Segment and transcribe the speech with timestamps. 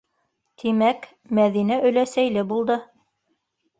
[0.61, 1.05] -Тимәк,
[1.39, 2.79] Мәҙинә өләсәйле булды.